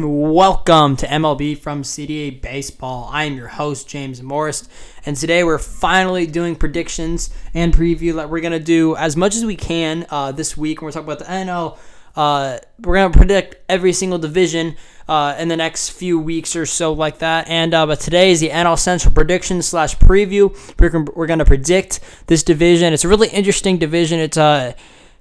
[0.00, 3.10] Welcome to MLB from CDA Baseball.
[3.12, 4.68] I am your host, James Morris,
[5.04, 9.34] and today we're finally doing predictions and preview that we're going to do as much
[9.34, 10.82] as we can uh, this week.
[10.82, 11.78] We're talking about the NL.
[12.14, 14.76] Uh, we're going to predict every single division
[15.08, 17.48] uh, in the next few weeks or so, like that.
[17.48, 20.54] And uh, but today is the NL Central prediction slash preview.
[20.78, 22.92] We're, going to predict this division.
[22.92, 24.20] It's a really interesting division.
[24.20, 24.72] It's a uh,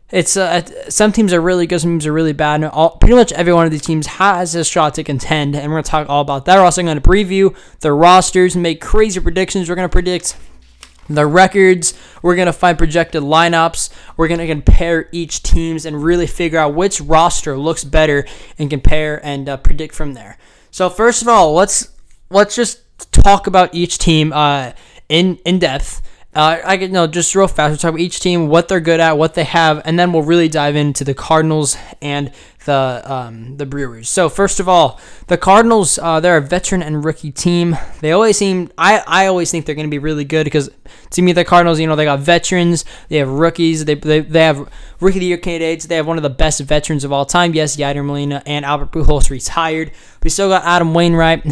[0.10, 2.56] it's uh, some teams are really good, some teams are really bad.
[2.56, 5.70] And all, pretty much every one of these teams has a shot to contend, and
[5.70, 6.58] we're gonna talk all about that.
[6.58, 9.70] We're also gonna preview the rosters and make crazy predictions.
[9.70, 10.38] We're gonna predict
[11.10, 11.94] the records.
[12.22, 13.90] We're gonna find projected lineups.
[14.16, 18.26] We're gonna compare each teams and really figure out which roster looks better
[18.58, 20.38] and compare and uh, predict from there.
[20.72, 21.90] So first of all, let's
[22.30, 24.72] let's just talk about each team uh,
[25.10, 26.02] in in depth.
[26.38, 27.72] Uh, I can know just real fast.
[27.72, 30.22] We'll talk about each team, what they're good at, what they have, and then we'll
[30.22, 32.32] really dive into the Cardinals and
[32.66, 34.08] the um, the Brewers.
[34.08, 37.76] So first of all, the Cardinals, uh, they're a veteran and rookie team.
[38.02, 40.70] They always seem, I, I always think they're going to be really good because
[41.10, 44.44] to me the Cardinals, you know, they got veterans, they have rookies, they, they, they
[44.44, 44.60] have
[45.00, 47.56] rookie of the year candidates, they have one of the best veterans of all time.
[47.56, 49.92] Yes, Yadier Molina and Albert Pujols retired.
[50.22, 51.46] We still got Adam Wainwright,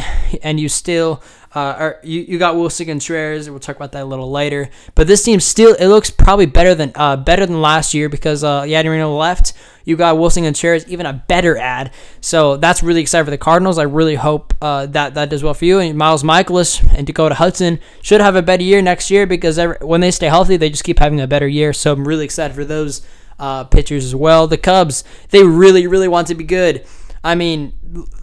[0.44, 1.24] and you still
[1.56, 3.50] uh, or you, you got Willson Contreras.
[3.50, 4.70] We'll talk about that a little later.
[4.94, 8.44] But this team still it looks probably better than uh, better than last year because
[8.44, 9.54] uh, Yadier left.
[9.86, 11.92] You got Willson Contreras, even a better ad.
[12.20, 13.78] So that's really exciting for the Cardinals.
[13.78, 15.80] I really hope uh, that that does well for you.
[15.80, 19.78] And Miles Mikolas and Dakota Hudson should have a better year next year because every,
[19.82, 21.72] when they stay healthy, they just keep having a better year.
[21.72, 23.02] So I'm really excited for those
[23.40, 24.48] uh, pitchers as well.
[24.48, 26.86] The Cubs, they really really want to be good.
[27.24, 27.72] I mean,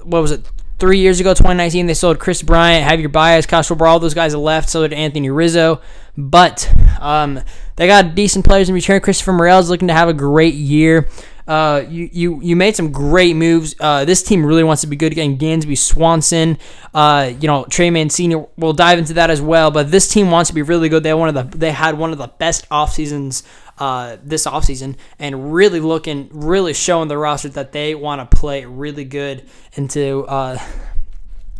[0.05, 0.47] what was it?
[0.83, 4.69] Three years ago, 2019, they sold Kris Bryant, Javier Baez, Castro all those guys left.
[4.69, 5.81] So did Anthony Rizzo.
[6.19, 7.39] But um,
[7.77, 9.01] they got decent players in return.
[9.01, 11.09] Christopher Morel looking to have a great year.
[11.47, 13.77] Uh, you, you you made some great moves.
[13.79, 15.39] Uh, this team really wants to be good again.
[15.39, 16.59] Dansby Swanson,
[16.95, 18.45] uh, you know Trey Mancini.
[18.57, 19.71] We'll dive into that as well.
[19.71, 21.05] But this team wants to be really good.
[21.05, 23.45] They one of the they had one of the best off seasons
[23.79, 28.65] uh, this offseason and really looking, really showing the roster that they want to play
[28.65, 30.59] really good into uh,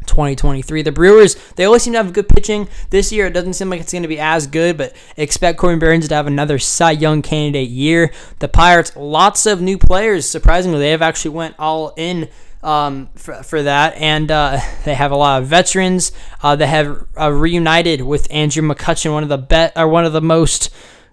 [0.07, 0.83] 2023.
[0.83, 2.69] The Brewers, they always seem to have good pitching.
[2.91, 5.79] This year, it doesn't seem like it's going to be as good, but expect Corbin
[5.79, 8.13] Burnes to have another Cy Young candidate year.
[8.39, 10.27] The Pirates, lots of new players.
[10.27, 12.29] Surprisingly, they have actually went all in
[12.63, 13.97] um, for, for that.
[13.97, 16.13] And uh, they have a lot of veterans.
[16.43, 20.13] Uh, they have uh, reunited with Andrew McCutchen, one of the bet or one of
[20.13, 20.73] the most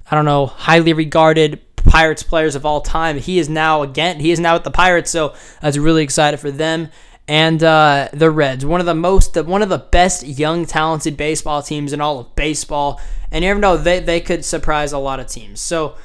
[0.09, 3.17] I don't know, highly regarded Pirates players of all time.
[3.17, 6.39] He is now again, he is now with the Pirates, so I was really excited
[6.39, 6.89] for them.
[7.27, 11.61] And uh, the Reds, one of the most, one of the best young, talented baseball
[11.61, 12.99] teams in all of baseball.
[13.31, 15.61] And you never know, they, they could surprise a lot of teams.
[15.61, 15.95] So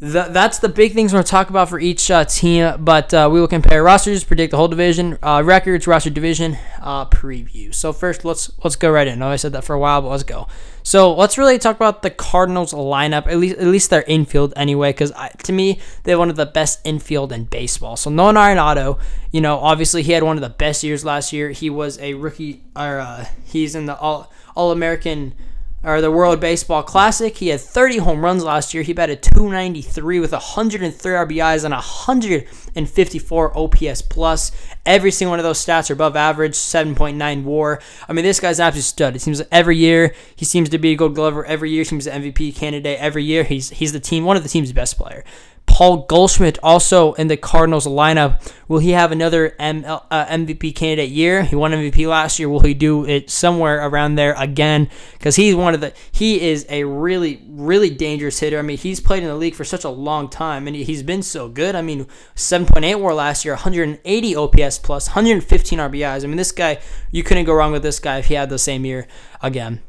[0.00, 2.82] that's the big things we're going to talk about for each uh, team.
[2.82, 7.04] But uh, we will compare rosters, predict the whole division, uh, records, roster division, uh,
[7.06, 7.74] preview.
[7.74, 9.14] So first, let's let's go right in.
[9.14, 10.48] I know I said that for a while, but let's go.
[10.82, 14.90] So let's really talk about the Cardinals lineup, at least at least their infield anyway,
[14.90, 15.12] because
[15.44, 17.96] to me they're one of the best infield in baseball.
[17.96, 18.98] So Nolan Arenado,
[19.30, 21.50] you know, obviously he had one of the best years last year.
[21.50, 25.34] He was a rookie, or uh, he's in the all All American
[25.82, 27.36] or the World Baseball Classic.
[27.36, 28.82] He had 30 home runs last year.
[28.82, 34.52] He batted 293 with 103 RBIs and 154 OPS plus.
[34.84, 37.80] Every single one of those stats are above average, 7.9 WAR.
[38.08, 39.16] I mean, this guy's an absolute stud.
[39.16, 41.44] It seems like every year he seems to be a Gold Glover.
[41.44, 42.98] Every year he seems an MVP candidate.
[42.98, 45.24] Every year he's he's the team one of the team's best player.
[45.70, 48.42] Paul Goldschmidt also in the Cardinals lineup.
[48.66, 51.44] Will he have another ML, uh, MVP candidate year?
[51.44, 52.48] He won MVP last year.
[52.48, 54.90] Will he do it somewhere around there again?
[55.12, 58.58] Because he's one of the he is a really really dangerous hitter.
[58.58, 61.22] I mean, he's played in the league for such a long time, and he's been
[61.22, 61.76] so good.
[61.76, 66.24] I mean, 7.8 WAR last year, 180 OPS plus, 115 RBIs.
[66.24, 66.80] I mean, this guy
[67.12, 69.06] you couldn't go wrong with this guy if he had the same year
[69.40, 69.80] again.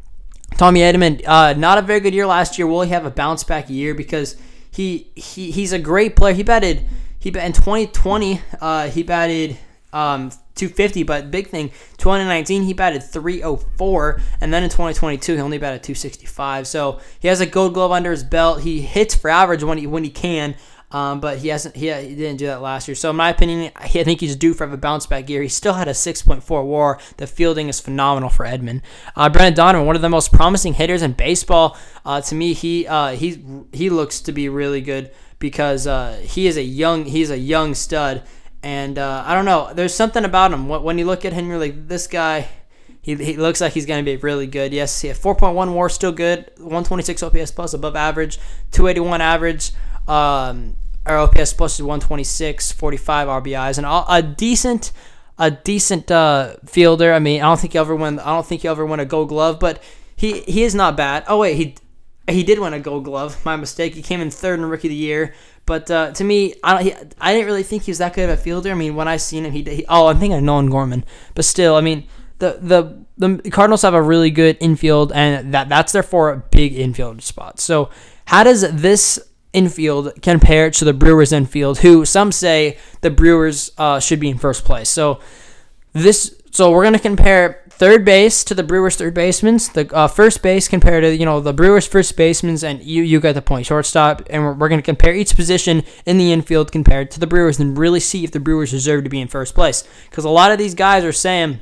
[0.58, 2.68] Tommy Edman, uh, not a very good year last year.
[2.68, 3.96] Will he have a bounce back year?
[3.96, 4.36] Because
[4.72, 6.34] he he he's a great player.
[6.34, 6.88] He batted
[7.20, 9.58] he in 2020 uh, he batted
[9.94, 15.58] um, 250, but big thing 2019 he batted 304, and then in 2022 he only
[15.58, 16.66] batted 265.
[16.68, 18.62] So he has a Gold Glove under his belt.
[18.62, 20.56] He hits for average when he when he can.
[20.92, 21.76] Um, but he hasn't.
[21.76, 22.96] He, he didn't do that last year.
[22.96, 25.42] So in my opinion, I think he's due for a bounce back year.
[25.42, 27.00] He still had a 6.4 WAR.
[27.18, 28.82] The fielding is phenomenal for Edman.
[29.16, 31.78] Uh, Donovan, one of the most promising hitters in baseball.
[32.06, 33.42] Uh, to me, he uh, he
[33.72, 37.74] he looks to be really good because uh, he is a young he's a young
[37.74, 38.24] stud.
[38.64, 39.74] And uh, I don't know.
[39.74, 40.68] There's something about him.
[40.68, 42.48] When you look at him, you're like, this guy.
[43.04, 44.72] He, he looks like he's going to be really good.
[44.72, 46.52] Yes, he had 4.1 WAR, still good.
[46.58, 48.38] 126 OPS plus, above average.
[48.70, 49.72] 281 average.
[50.08, 54.92] Um, our OPS plus is 126, 45 RBIs, and a decent
[55.38, 57.14] a decent uh, fielder.
[57.14, 58.20] I mean, I don't think he ever won.
[58.20, 59.82] I don't think he ever won a Gold Glove, but
[60.16, 61.24] he he is not bad.
[61.28, 61.76] Oh wait, he
[62.30, 63.44] he did win a Gold Glove.
[63.46, 63.96] My mistake.
[63.96, 65.34] He came in third in Rookie of the Year.
[65.66, 68.38] But uh, to me, I he, I didn't really think he was that good of
[68.38, 68.72] a fielder.
[68.72, 71.06] I mean, when I seen him, he, he oh, I'm thinking of Nolan Gorman.
[71.34, 72.08] But still, I mean,
[72.40, 76.76] the the the Cardinals have a really good infield, and that that's their four big
[76.76, 77.64] infield spots.
[77.64, 77.90] So
[78.26, 79.20] how does this
[79.54, 84.38] infield compare to the Brewers infield, who some say the Brewers uh, should be in
[84.38, 84.90] first place?
[84.90, 85.20] So
[85.94, 90.44] this so we're gonna compare third base to the Brewers third basemen, the uh, first
[90.44, 93.66] base compared to you know the Brewers first basemen, and you you get the point.
[93.66, 97.60] Shortstop, and we're, we're to compare each position in the infield compared to the Brewers,
[97.60, 99.84] and really see if the Brewers deserve to be in first place.
[100.10, 101.60] Because a lot of these guys are saying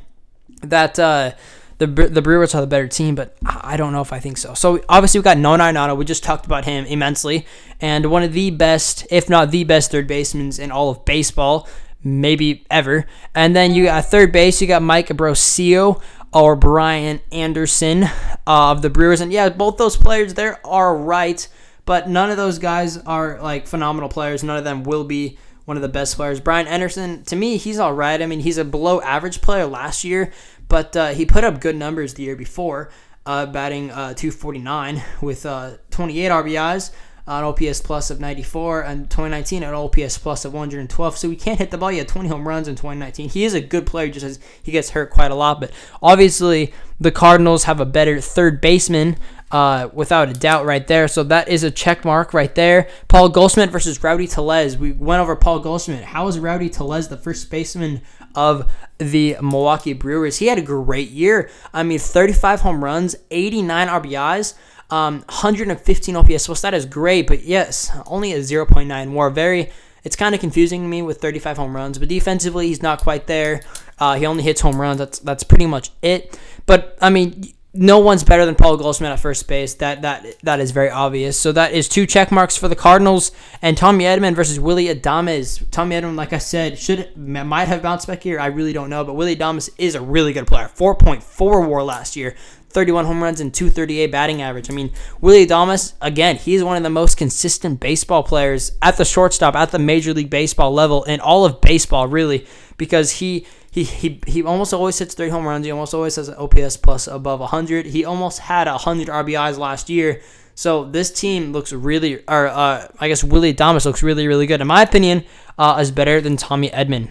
[0.62, 1.00] that.
[1.00, 1.32] Uh,
[1.80, 4.54] the, the Brewers are the better team, but I don't know if I think so.
[4.54, 5.98] So obviously we got Nolan Arenado.
[5.98, 7.46] We just talked about him immensely,
[7.82, 11.68] and one of the best, if not the best, third basemen in all of baseball
[12.04, 13.06] maybe ever.
[13.36, 16.02] And then you got third base, you got Mike Brosseau
[16.34, 19.22] or Brian Anderson uh, of the Brewers.
[19.22, 21.48] And yeah, both those players there are right,
[21.86, 24.44] but none of those guys are like phenomenal players.
[24.44, 26.40] None of them will be one of the best players.
[26.40, 28.22] Brian Anderson, to me, he's all right.
[28.22, 30.32] I mean, he's a below average player last year,
[30.70, 32.90] but uh, he put up good numbers the year before,
[33.26, 36.92] uh, batting uh, 249 with uh, 28 RBIs
[37.30, 41.18] an OPS plus of 94, and 2019 an OPS plus of 112.
[41.18, 41.90] So he can't hit the ball.
[41.90, 43.30] He had 20 home runs in 2019.
[43.30, 45.60] He is a good player, just as he gets hurt quite a lot.
[45.60, 45.72] But
[46.02, 49.18] obviously, the Cardinals have a better third baseman.
[49.52, 51.08] Uh, without a doubt, right there.
[51.08, 52.88] So that is a check mark right there.
[53.08, 54.78] Paul Goldschmidt versus Rowdy Tellez.
[54.78, 56.04] We went over Paul Goldschmidt.
[56.04, 58.04] How is Rowdy Tellez the first baseman
[58.36, 60.38] of the Milwaukee Brewers?
[60.38, 61.50] He had a great year.
[61.74, 64.54] I mean, 35 home runs, 89 RBIs.
[64.92, 69.30] Um, 115 OPS plus that is great, but yes, only a 0.9 WAR.
[69.30, 69.70] Very,
[70.04, 73.62] it's kind of confusing me with 35 home runs, but defensively he's not quite there.
[74.00, 74.98] Uh, he only hits home runs.
[74.98, 76.40] That's that's pretty much it.
[76.66, 79.76] But I mean, no one's better than Paul Goldschmidt at first base.
[79.76, 81.38] That that that is very obvious.
[81.38, 83.32] So that is two check marks for the Cardinals
[83.62, 85.64] and Tommy Edman versus Willy Adames.
[85.70, 88.40] Tommy Edman, like I said, should might have bounced back here.
[88.40, 90.70] I really don't know, but Willy Adames is a really good player.
[90.76, 92.36] 4.4 WAR last year.
[92.72, 94.70] 31 home runs and 238 batting average.
[94.70, 99.06] I mean, Willy Adames, again, he's one of the most consistent baseball players at the
[99.06, 102.46] shortstop, at the Major League Baseball level, in all of baseball, really,
[102.78, 105.66] because he he, he, he almost always hits three home runs.
[105.66, 107.88] He almost always has an OPS plus above 100.
[107.88, 110.22] He almost had 100 RBIs last year.
[110.56, 114.60] So this team looks really, or uh, I guess Willy Adames looks really, really good.
[114.60, 115.24] In my opinion,
[115.58, 117.10] uh, is better than Tommy Edman.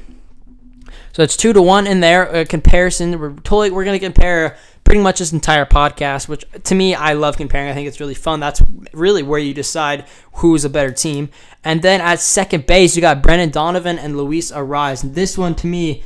[1.13, 2.25] So it's two to one in there.
[2.25, 3.19] A comparison.
[3.19, 7.37] We're totally we're gonna compare pretty much this entire podcast, which to me, I love
[7.37, 7.69] comparing.
[7.69, 8.41] I think it's really fun.
[8.41, 8.63] That's
[8.93, 11.29] really where you decide who's a better team.
[11.65, 14.51] And then at second base, you got Brendan Donovan and Luis.
[14.51, 16.03] And this one, to me,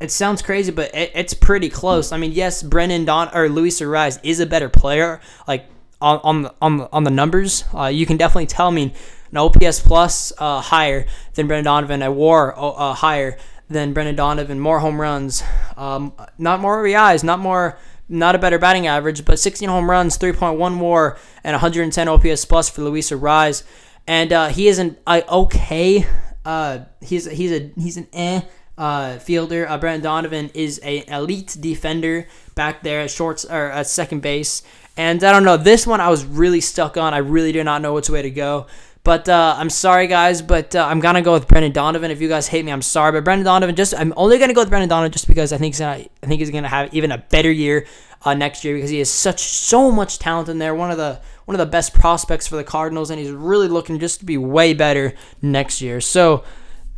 [0.00, 2.12] it sounds crazy, but it, it's pretty close.
[2.12, 5.66] I mean, yes, Brendan Don or Luis Arraez is a better player, like
[6.00, 7.64] on on the, on the, on the numbers.
[7.74, 8.68] Uh, you can definitely tell.
[8.68, 8.92] I mean,
[9.30, 13.36] an OPS plus uh, higher than Brendan Donovan, a WAR uh, higher
[13.68, 15.42] than Brendan Donovan, more home runs,
[15.76, 17.78] um, not more RBIs, not more
[18.08, 22.70] not a better batting average, but 16 home runs, 3.1 WAR, and 110 OPS plus
[22.70, 23.64] for Luis Arraez.
[24.06, 26.06] And uh, he is an uh, okay.
[26.44, 28.40] Uh, he's he's a he's an eh
[28.78, 29.68] uh, fielder.
[29.68, 34.62] Uh, Brendan Donovan is a elite defender back there at shorts or at second base.
[34.96, 37.12] And I don't know this one I was really stuck on.
[37.12, 38.66] I really do not know which way to go.
[39.04, 42.10] But uh, I'm sorry, guys, but uh, I'm gonna go with Brendan Donovan.
[42.10, 43.12] If you guys hate me, I'm sorry.
[43.12, 45.74] But Brendan Donovan, just I'm only gonna go with Brendan Donovan just because I think
[45.74, 47.86] he's gonna, I think he's gonna have even a better year
[48.24, 50.74] uh, next year because he has such so much talent in there.
[50.74, 53.98] One of the one of the best prospects for the Cardinals, and he's really looking
[53.98, 56.00] just to be way better next year.
[56.02, 56.44] So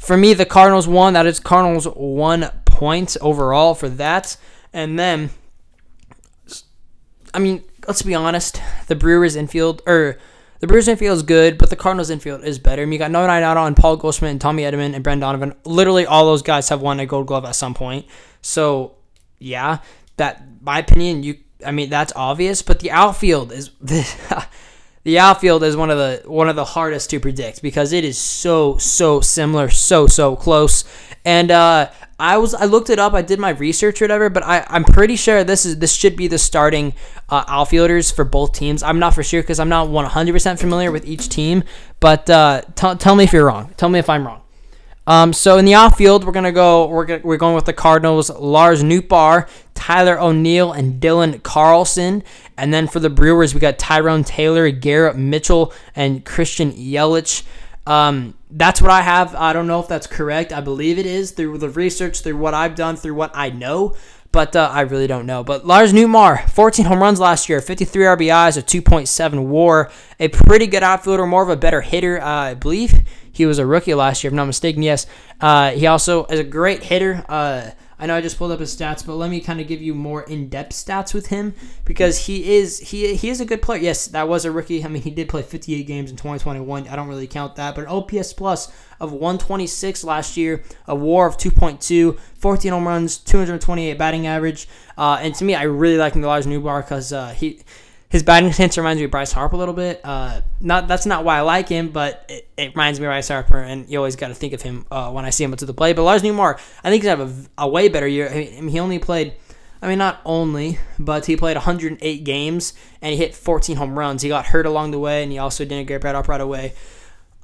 [0.01, 1.13] for me, the Cardinals won.
[1.13, 4.37] That is Cardinals one point overall for that.
[4.73, 5.31] And then,
[7.35, 10.19] I mean, let's be honest, the Brewers infield or
[10.61, 12.83] the Brewers infield is good, but the Cardinals infield is better.
[12.83, 15.55] I mean, you got Nolan Arenado and Paul Goldschmidt and Tommy Edman and Brent Donovan.
[15.65, 18.07] Literally, all those guys have won a Gold Glove at some point.
[18.41, 18.97] So,
[19.39, 19.79] yeah,
[20.17, 21.23] that my opinion.
[21.23, 22.63] You, I mean, that's obvious.
[22.63, 23.71] But the outfield is
[25.03, 28.19] the outfield is one of the one of the hardest to predict because it is
[28.19, 30.85] so so similar, so so close.
[31.25, 33.15] And uh, I was I looked it up.
[33.15, 36.17] I did my research or whatever, but I I'm pretty sure this is this should
[36.17, 36.93] be the starting
[37.31, 38.83] uh, outfielders for both teams.
[38.83, 41.65] I'm not for sure because I'm not 100% familiar with each team.
[41.99, 43.73] But uh, t- tell me if you're wrong.
[43.77, 44.43] Tell me if I'm wrong.
[45.07, 46.87] Um, so in the outfield, we're gonna go.
[46.87, 48.31] We're gonna, we're going with the Cardinals.
[48.31, 52.23] Lars Nootbaar, Tyler O'Neill, and Dylan Carlson.
[52.57, 57.45] And then for the Brewers, we got Tyrone Taylor, Garrett Mitchell, and Christian Yelich.
[57.87, 59.35] Um, that's what I have.
[59.35, 60.53] I don't know if that's correct.
[60.53, 63.97] I believe it is through the research, through what I've done, through what I know.
[64.33, 65.43] But uh, I really don't know.
[65.43, 70.69] But Lars Nootbaar, 14 home runs last year, 53 RBIs, a 2.7 WAR, a pretty
[70.69, 72.21] good outfielder, more of a better hitter.
[72.21, 74.83] Uh, I believe he was a rookie last year, if I'm not mistaken.
[74.83, 75.07] Yes,
[75.41, 77.25] uh, he also is a great hitter.
[78.01, 79.95] I know I just pulled up his stats, but let me kind of give you
[79.95, 81.55] more in-depth stats with him
[81.85, 83.79] because he is he he is a good player.
[83.79, 84.83] Yes, that was a rookie.
[84.83, 86.89] I mean, he did play 58 games in 2021.
[86.89, 91.27] I don't really count that, but an OPS plus of 126 last year, a WAR
[91.27, 94.67] of 2.2, 14 home runs, 228 batting average.
[94.97, 97.61] Uh, and to me, I really like Lars Nootbaar because uh, he
[98.11, 100.01] his batting stance reminds me of Bryce Harper a little bit.
[100.03, 103.29] Uh, not that's not why I like him, but it, it reminds me of Bryce
[103.29, 105.61] Harper, and you always got to think of him uh, when I see him up
[105.61, 105.95] to the plate.
[105.95, 108.29] But Lars Nootbaar, I think he's gonna have a, a way better year.
[108.29, 109.35] I mean, he only played.
[109.81, 114.21] I mean, not only, but he played 108 games and he hit 14 home runs.
[114.21, 116.75] He got hurt along the way, and he also didn't get brought up right away.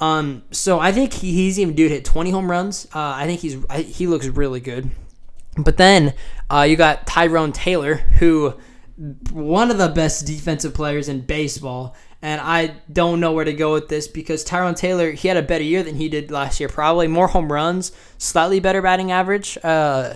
[0.01, 2.87] Um, so I think he, he's even dude hit 20 home runs.
[2.87, 4.91] Uh, I think he's I, he looks really good.
[5.57, 6.13] But then
[6.51, 8.55] uh, you got Tyrone Taylor, who
[9.31, 11.95] one of the best defensive players in baseball.
[12.23, 15.43] And I don't know where to go with this because Tyrone Taylor, he had a
[15.43, 16.69] better year than he did last year.
[16.69, 20.15] Probably more home runs, slightly better batting average, uh,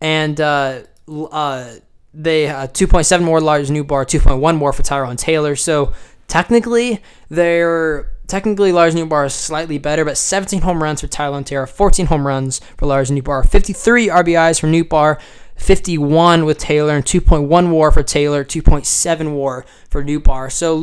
[0.00, 1.74] and uh, uh,
[2.12, 5.54] they uh, 2.7 more Lars Nootbaar, 2.1 more for Tyrone Taylor.
[5.54, 5.92] So
[6.26, 11.66] technically, they're technically Lars Nootbaar is slightly better, but 17 home runs for Tyrone Taylor,
[11.66, 15.20] 14 home runs for Lars Nootbaar, 53 RBIs for Nootbaar.
[15.58, 20.50] 51 with Taylor and 2.1 WAR for Taylor, 2.7 WAR for Nootbaar.
[20.50, 20.76] So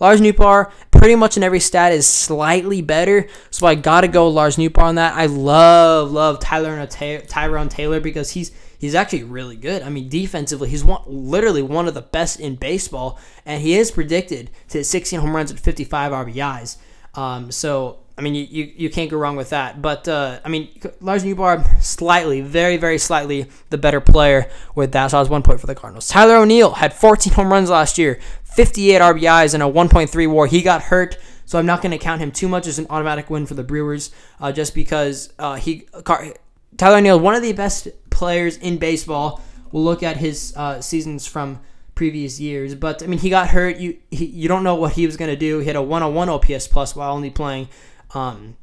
[0.00, 3.28] Lars Nootbaar, pretty much in every stat is slightly better.
[3.50, 5.14] So I gotta go Lars Nootbaar on that.
[5.16, 9.82] I love love Tyler and Ty- Tyrone Taylor because he's he's actually really good.
[9.82, 13.90] I mean, defensively, he's one, literally one of the best in baseball, and he is
[13.90, 16.76] predicted to hit 16 home runs and 55 RBIs.
[17.14, 19.80] Um, so I mean, you, you, you can't go wrong with that.
[19.80, 20.68] But, uh, I mean,
[21.00, 25.08] Lars Nootbaar, slightly, very, very slightly the better player with that.
[25.08, 26.08] So I was one point for the Cardinals.
[26.08, 30.46] Tyler O'Neill had 14 home runs last year, 58 RBIs, and a 1.3 war.
[30.46, 31.16] He got hurt,
[31.46, 33.64] so I'm not going to count him too much as an automatic win for the
[33.64, 35.86] Brewers uh, just because uh, he
[36.76, 39.40] Tyler O'Neill, one of the best players in baseball.
[39.70, 41.60] We'll look at his uh, seasons from
[41.94, 42.74] previous years.
[42.74, 43.76] But I mean, he got hurt.
[43.78, 45.58] You he, you don't know what he was going to do.
[45.58, 47.68] He had a 101 OPS plus while only playing
[48.14, 48.56] um,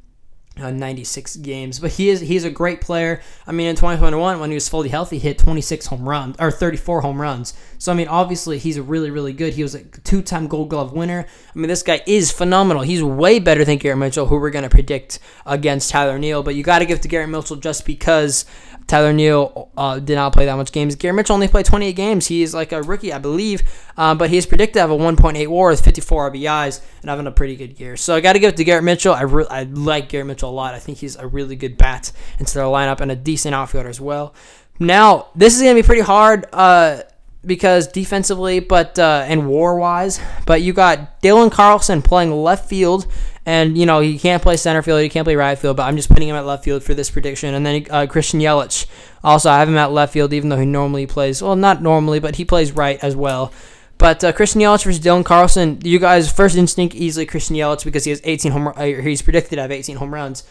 [0.60, 1.80] uh, 96 games.
[1.80, 3.22] But he is he's a great player.
[3.48, 6.52] I mean, in 2021, when he was fully healthy, he hit 26 home runs or
[6.52, 7.54] 34 home runs.
[7.80, 9.54] So I mean, obviously he's a really really good.
[9.54, 11.26] He was a two-time Gold Glove winner.
[11.28, 12.84] I mean, this guy is phenomenal.
[12.84, 16.44] He's way better than Garrett Mitchell, who we're gonna predict against Tyler O'Neill.
[16.44, 18.46] But you got to give to Garrett Mitchell just because
[18.90, 20.96] Tyler O'Neill uh, did not play that much games.
[20.96, 22.28] Garrett Mitchell only played 28 games.
[22.28, 23.62] He is like a rookie, I believe,
[23.96, 27.32] uh, but he's predicted to have a 1.8 WAR with 54 RBIs and having a
[27.32, 27.96] pretty good year.
[27.96, 29.14] So I got to give it to Garrett Mitchell.
[29.14, 30.74] I re- I like Garrett Mitchell a lot.
[30.74, 34.02] I think he's a really good bat into their lineup and a decent outfielder as
[34.02, 34.34] well.
[34.80, 36.48] Now this is gonna be pretty hard.
[36.52, 37.02] Uh,
[37.46, 43.08] because defensively, but uh, and war wise, but you got Dylan Carlson playing left field
[43.46, 45.96] and, you know, he can't play center field, he can't play right field, but I'm
[45.96, 47.56] just putting him at left field for this prediction.
[47.56, 48.86] And then uh, Christian Yelich.
[49.24, 52.20] Also, I have him at left field, even though he normally plays, well, not normally,
[52.20, 53.52] but he plays right as well.
[53.98, 58.04] But uh, Christian Yelich versus Dylan Carlson, you guys' first instinct easily Christian Yelich because
[58.04, 58.68] he has 18 home.
[58.68, 60.44] Uh, he's predicted to have 18 home runs.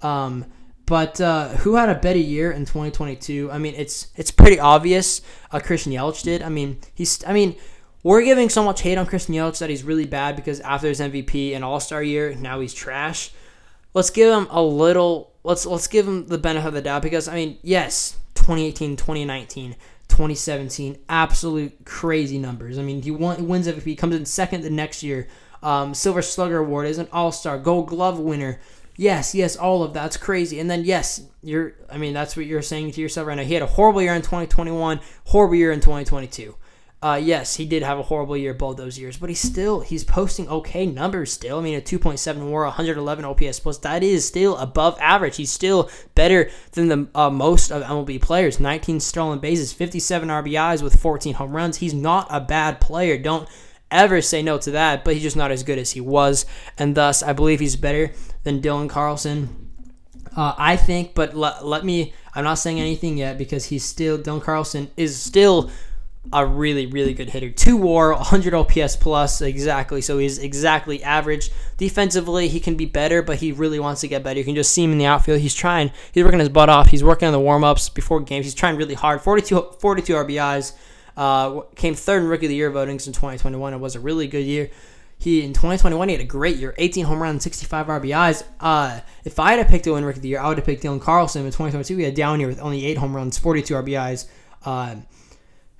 [0.00, 0.46] Um,
[0.86, 3.50] but uh, who had a better year in 2022?
[3.50, 5.20] I mean, it's it's pretty obvious.
[5.50, 6.42] Uh, Christian Yelich did.
[6.42, 7.24] I mean, he's.
[7.24, 7.56] I mean,
[8.02, 11.00] we're giving so much hate on Christian Yelich that he's really bad because after his
[11.00, 13.32] MVP and All Star year, now he's trash.
[13.94, 15.32] Let's give him a little.
[15.42, 19.72] Let's let's give him the benefit of the doubt because I mean, yes, 2018, 2019,
[20.08, 22.78] 2017, absolute crazy numbers.
[22.78, 25.26] I mean, he, won, he wins MVP, comes in second the next year.
[25.62, 28.60] Um, Silver Slugger Award is an All Star, Gold Glove winner.
[28.96, 30.58] Yes, yes, all of that's crazy.
[30.58, 31.74] And then yes, you're.
[31.90, 33.44] I mean, that's what you're saying to yourself right now.
[33.44, 36.56] He had a horrible year in 2021, horrible year in 2022.
[37.02, 40.02] Uh, yes, he did have a horrible year both those years, but he's still he's
[40.02, 41.58] posting okay numbers still.
[41.58, 43.78] I mean, a 2.7 WAR, 111 OPS plus.
[43.78, 45.36] That is still above average.
[45.36, 48.58] He's still better than the uh, most of MLB players.
[48.58, 51.76] 19 stolen bases, 57 RBIs with 14 home runs.
[51.76, 53.18] He's not a bad player.
[53.18, 53.46] Don't
[53.96, 56.46] ever say no to that, but he's just not as good as he was,
[56.78, 58.12] and thus I believe he's better
[58.44, 59.70] than Dylan Carlson.
[60.36, 62.12] Uh, I think, but let, me.
[62.34, 65.70] I'm not saying anything yet because he's still Dylan Carlson is still
[66.32, 67.50] a really, really good hitter.
[67.50, 70.00] Two war, 100 OPS plus, exactly.
[70.00, 71.50] So he's exactly average.
[71.76, 74.38] Defensively, he can be better, but he really wants to get better.
[74.38, 75.40] You can just see him in the outfield.
[75.40, 75.90] He's trying.
[76.12, 76.88] He's working his butt off.
[76.88, 78.44] He's working on the warm ups before games.
[78.46, 79.22] He's trying really hard.
[79.22, 80.72] 42, 42 RBIs.
[81.16, 83.72] Uh, came third in Rookie of the Year votings in 2021.
[83.72, 84.70] It was a really good year.
[85.18, 88.44] he in 2021 he had a great year, 18 home runs, 65 RBIs.
[88.60, 90.82] Uh, if I had picked to win Rookie of the Year, I would have picked
[90.82, 91.40] Dylan Carlson.
[91.44, 94.26] In 2022, he had a down year with only eight home runs, 42 RBIs,
[94.64, 94.96] uh,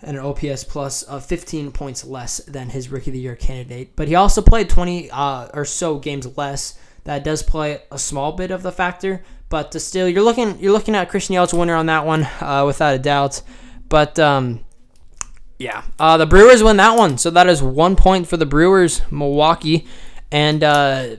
[0.03, 3.95] and an OPS plus of 15 points less than his Rookie of the Year candidate.
[3.95, 6.79] But he also played 20 uh, or so games less.
[7.05, 10.97] That does play a small bit of the factor, but still, you're looking you're looking
[10.97, 13.43] at Christian Yelich winner on that one uh, without a doubt.
[13.89, 14.65] But um,
[15.59, 19.01] yeah, uh, the Brewers win that one, so that is one point for the Brewers,
[19.11, 19.87] Milwaukee,
[20.31, 21.17] and uh,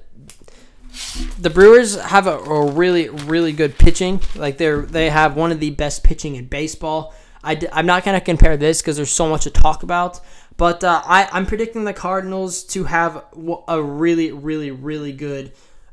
[1.39, 4.21] the Brewers have a, a, really really good pitching.
[4.35, 7.13] Like they're they have one of the best pitching in baseball.
[7.43, 10.19] I d- I'm not gonna compare this because there's so much to talk about,
[10.55, 13.23] but uh, I I'm predicting the Cardinals to have
[13.67, 15.51] a really really really good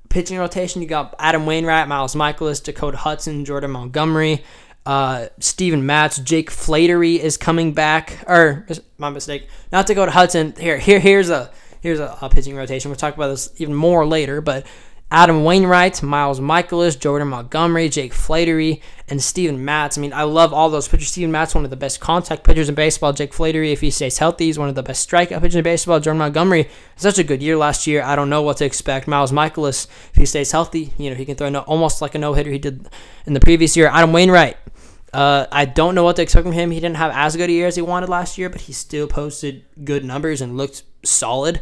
[0.09, 0.83] pitching rotation.
[0.83, 4.45] You got Adam Wainwright, Miles Mikolas, Dakota Hudson, Jordan Montgomery.
[4.87, 8.25] Uh, Steven Matz, Jake Flaherty is coming back.
[8.27, 8.67] Or
[8.99, 10.55] my mistake, not to go to Hudson.
[10.59, 11.51] Here, here, here's a
[11.81, 12.91] here's a, a pitching rotation.
[12.91, 14.41] We'll talk about this even more later.
[14.41, 14.67] But
[15.15, 19.97] Adam Wainwright, Miles Mikolas, Jordan Montgomery, Jake Flaherty, and Steven Matz.
[19.97, 21.13] I mean, I love all those pitchers.
[21.13, 23.13] Steven Matz, one of the best contact pitchers in baseball.
[23.13, 26.01] Jake Flaherty, if he stays healthy, is one of the best strikeout pitchers in baseball.
[26.01, 28.03] Jordan Montgomery, such a good year last year.
[28.03, 29.07] I don't know what to expect.
[29.07, 32.19] Miles Mikolas, if he stays healthy, you know, he can throw no, almost like a
[32.19, 32.89] no hitter he did
[33.25, 33.87] in the previous year.
[33.87, 34.57] Adam Wainwright.
[35.13, 36.73] Uh, I don't know what to expect from him.
[36.73, 39.07] He didn't have as good a year as he wanted last year, but he still
[39.07, 41.61] posted good numbers and looked solid.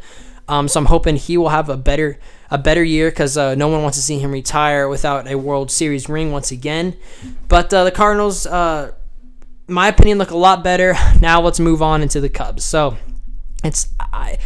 [0.48, 2.18] Um, so I'm hoping he will have a better
[2.50, 5.70] a better year because uh, no one wants to see him retire without a World
[5.70, 6.96] Series ring once again.
[7.48, 8.92] But uh, the Cardinals, uh,
[9.68, 10.94] my opinion, look a lot better.
[11.20, 12.64] Now let's move on into the Cubs.
[12.64, 12.96] So
[13.64, 14.38] it's I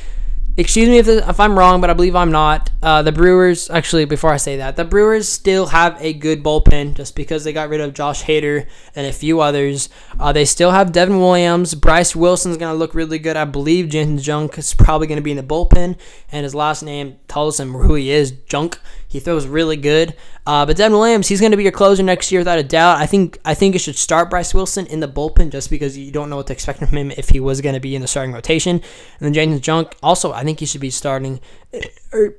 [0.56, 2.70] excuse me if, if I'm wrong, but I believe I'm not.
[2.82, 6.94] Uh, the Brewers, actually, before I say that, the Brewers still have a good bullpen
[6.94, 9.88] just because they got rid of Josh Hader and a few others.
[10.18, 11.74] Uh, they still have Devin Williams.
[11.74, 13.36] Bryce Wilson's going to look really good.
[13.36, 15.98] I believe Janson Junk is probably going to be in the bullpen,
[16.32, 18.78] and his last name tells him who he is Junk.
[19.16, 20.14] He throws really good.
[20.44, 22.98] Uh, but Devin Williams, he's going to be your closer next year without a doubt.
[22.98, 26.12] I think I think you should start Bryce Wilson in the bullpen just because you
[26.12, 28.08] don't know what to expect from him if he was going to be in the
[28.08, 28.76] starting rotation.
[28.76, 28.82] And
[29.20, 31.40] then Janson Junk, also, I think he should be starting
[31.72, 31.78] uh,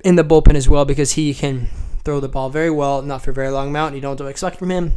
[0.04, 1.66] in the bullpen as well because he can
[2.04, 3.96] throw the ball very well, not for a very long amount.
[3.96, 4.92] You don't expect from him.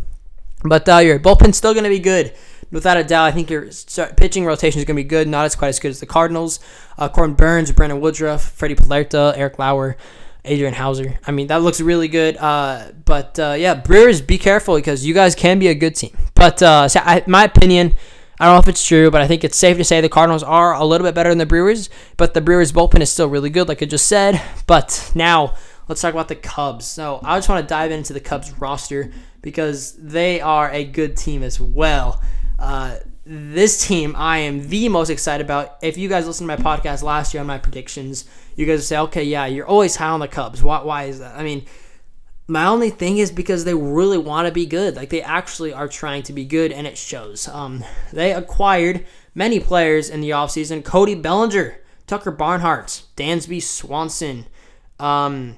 [0.64, 2.32] But uh, your bullpen's still going to be good.
[2.70, 3.70] Without a doubt, I think your
[4.18, 5.28] pitching rotation is going to be good.
[5.28, 6.60] Not as quite as good as the Cardinals.
[6.96, 9.98] Uh, Corbin Burnes, Brandon Woodruff, Freddy Peralta, Eric Lauer.
[10.44, 11.20] Adrian Houser.
[11.26, 12.38] I mean, that looks really good.
[12.38, 16.16] Uh, but uh, yeah, Brewers, be careful because you guys can be a good team.
[16.36, 17.96] But uh, so I, my opinion,
[18.40, 20.42] I don't know if it's true, but I think it's safe to say the Cardinals
[20.42, 21.90] are a little bit better than the Brewers.
[22.18, 24.42] But the Brewers bullpen is still really good, like I just said.
[24.66, 25.56] But now
[25.88, 26.88] let's talk about the Cubs.
[26.88, 31.18] So I just want to dive into the Cubs roster because they are a good
[31.18, 32.22] team as well.
[32.58, 35.78] Uh, this team I am the most excited about.
[35.84, 38.26] If you guys listened to my podcast last year on my predictions,
[38.62, 40.64] you guys say, okay, yeah, you're always high on the Cubs.
[40.64, 41.36] Why, why is that?
[41.36, 41.66] I mean,
[42.48, 44.96] my only thing is because they really want to be good.
[44.96, 47.48] Like they actually are trying to be good, and it shows.
[47.48, 50.84] Um, they acquired many players in the offseason.
[50.84, 54.46] Cody Bellinger, Tucker Barnhart, Dansby Swanson,
[55.00, 55.58] um,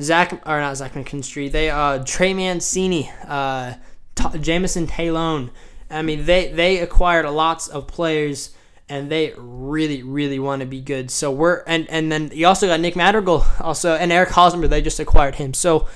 [0.00, 1.50] Zach or not Zach McKinstry.
[1.50, 3.74] They uh Trey Mancini, uh,
[4.14, 5.50] T- Jameson Taillon.
[5.90, 8.53] I mean, they they acquired lots of players
[8.88, 11.10] and they really really want to be good.
[11.10, 14.68] So we're and and then you also got Nick Madrigal also and Eric Hosmer.
[14.68, 15.54] They just acquired him.
[15.54, 15.88] So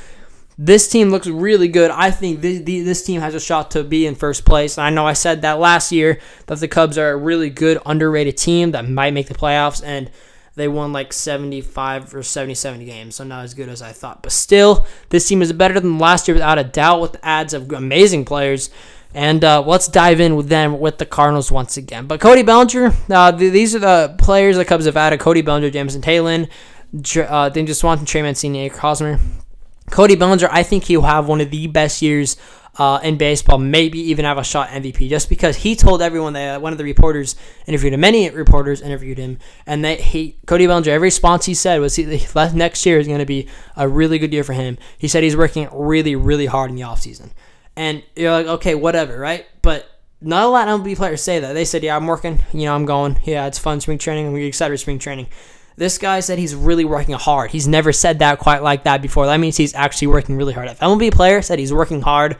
[0.60, 1.92] this team looks really good.
[1.92, 4.76] I think this, this team has a shot to be in first place.
[4.76, 8.36] I know I said that last year that the Cubs are a really good underrated
[8.36, 10.10] team that might make the playoffs and
[10.56, 14.24] they won like 75 or 77 games, so not as good as I thought.
[14.24, 17.70] But still, this team is better than last year without a doubt with ads of
[17.70, 18.68] amazing players.
[19.14, 22.06] And uh, let's dive in with them with the Cardinals once again.
[22.06, 26.02] But Cody Bellinger, uh, these are the players the Cubs have added: Cody Bellinger, Jameson
[26.02, 26.48] Taillon,
[27.28, 29.18] uh, then just Swanson, Trey Mancini, Eric Hosmer.
[29.90, 32.36] Cody Bellinger, I think he'll have one of the best years
[32.76, 36.56] uh, in baseball, maybe even have a shot MVP, just because he told everyone that
[36.56, 37.34] uh, one of the reporters
[37.66, 38.00] interviewed him.
[38.00, 40.90] Many reporters interviewed him, and they he Cody Bellinger.
[40.90, 42.04] Every response he said was he,
[42.54, 44.76] next year is going to be a really good year for him.
[44.98, 47.30] He said he's working really, really hard in the offseason
[47.78, 49.46] and you're like, okay, whatever, right?
[49.62, 49.88] But
[50.20, 51.52] not a lot of MLB players say that.
[51.52, 53.20] They said, yeah, I'm working, you know, I'm going.
[53.24, 54.26] Yeah, it's fun spring training.
[54.26, 55.28] I'm excited for spring training.
[55.76, 57.52] This guy said he's really working hard.
[57.52, 59.26] He's never said that quite like that before.
[59.26, 60.66] That means he's actually working really hard.
[60.66, 62.36] If MLB player said he's working hard,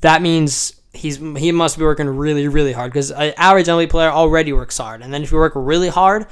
[0.00, 4.10] that means he's he must be working really really hard because an average MLB player
[4.10, 5.02] already works hard.
[5.02, 6.26] And then if you work really hard,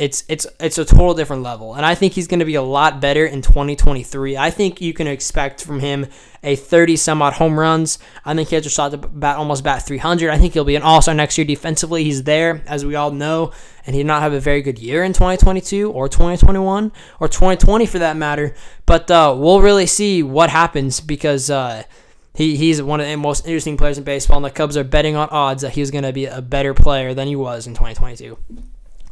[0.00, 1.74] it's it's it's a total different level.
[1.74, 4.34] And I think he's going to be a lot better in 2023.
[4.34, 6.06] I think you can expect from him
[6.42, 7.98] a 30 some odd home runs.
[8.24, 10.30] I think he has a shot to bat almost bat 300.
[10.30, 12.02] I think he'll be an all star next year defensively.
[12.02, 13.52] He's there, as we all know,
[13.84, 17.84] and he did not have a very good year in 2022 or 2021 or 2020
[17.84, 18.54] for that matter.
[18.86, 21.50] But uh, we'll really see what happens because.
[21.50, 21.84] Uh,
[22.32, 25.16] he, he's one of the most interesting players in baseball, and the Cubs are betting
[25.16, 28.38] on odds that he's going to be a better player than he was in 2022.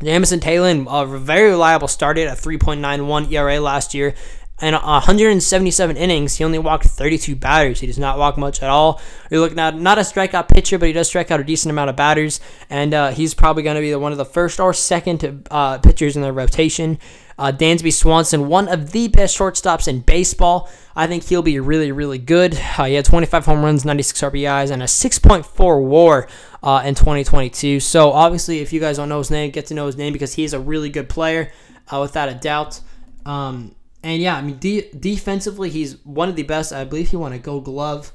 [0.02, 4.14] Jameson Taillon, a very reliable, started at 3.91 ERA last year.
[4.60, 7.78] And 177 innings, he only walked 32 batters.
[7.78, 9.00] He does not walk much at all.
[9.30, 11.90] You're looking at not a strikeout pitcher, but he does strike out a decent amount
[11.90, 12.40] of batters.
[12.68, 15.78] And uh, he's probably going to be the, one of the first or second uh,
[15.78, 16.98] pitchers in the rotation.
[17.38, 20.68] Uh, Dansby Swanson, one of the best shortstops in baseball.
[20.96, 22.54] I think he'll be really, really good.
[22.76, 26.28] Uh, he had 25 home runs, 96 RBIs, and a 6.4 WAR
[26.62, 27.78] uh, in 2022.
[27.78, 30.34] So obviously, if you guys don't know his name, get to know his name because
[30.34, 31.52] he's a really good player,
[31.92, 32.80] uh, without a doubt.
[33.24, 36.72] Um, and yeah, I mean, de- defensively, he's one of the best.
[36.72, 38.12] I believe he won a Gold Glove.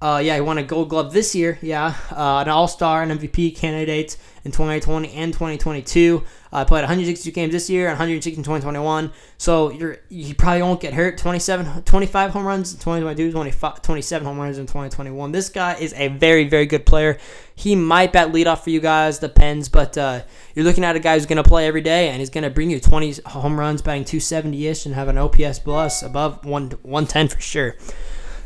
[0.00, 1.58] Uh, yeah, he won a Gold Glove this year.
[1.60, 6.24] Yeah, uh, an All Star and MVP candidate in 2020 and 2022.
[6.52, 9.12] Uh, played 162 games this year, 160 in 2021.
[9.38, 11.18] So you're you probably won't get hurt.
[11.18, 15.32] 27, 25 home runs in 2022, 25, 27 home runs in 2021.
[15.32, 17.18] This guy is a very, very good player.
[17.56, 19.68] He might bat leadoff for you guys, depends.
[19.68, 20.22] But uh,
[20.54, 22.50] you're looking at a guy who's going to play every day, and he's going to
[22.50, 26.70] bring you 20 home runs, batting 270 ish, and have an OPS plus above 1,
[26.82, 27.74] 110 for sure.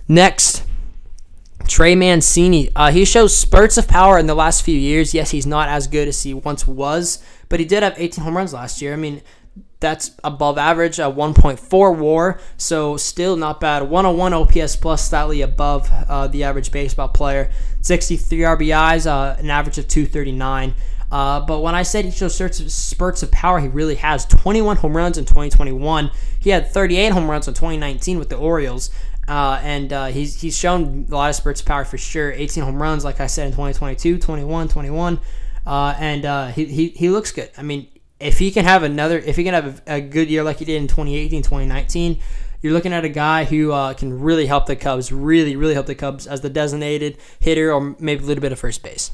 [0.09, 0.65] Next.
[1.69, 2.71] Trey Mancini.
[2.75, 5.15] Uh, he shows spurts of power in the last few years.
[5.15, 8.37] Yes, he's not as good as he once was, but he did have 18 home
[8.37, 8.93] runs last year.
[8.93, 9.23] I mean,
[9.81, 13.83] that's above average, a 1.4 WAR, so still not bad.
[13.83, 17.51] 101 OPS plus, slightly above uh, the average baseball player.
[17.83, 20.75] 63 RBIs, uh, an average of 239.
[21.11, 22.37] Uh, but when I said he shows
[22.73, 26.11] spurts of power, he really has 21 home runs in 2021.
[26.39, 28.89] He had 38 home runs in 2019 with the Orioles.
[29.29, 32.33] Uh, and uh, he's, he's shown a lot of spurts of power for sure.
[32.33, 35.21] 18 home runs, like I said, in 2022, 21, 21.
[35.65, 37.51] Uh, and uh, he, he, he looks good.
[37.57, 40.43] I mean, if he can have another, if he can have a, a good year
[40.43, 42.19] like he did in 2018, 2019,
[42.63, 45.87] you're looking at a guy who uh, can really help the Cubs, really, really help
[45.87, 49.11] the Cubs as the designated hitter or maybe a little bit of first base.